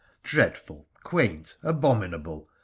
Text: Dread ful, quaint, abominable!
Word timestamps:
Dread 0.23 0.57
ful, 0.57 0.87
quaint, 1.03 1.57
abominable! 1.61 2.47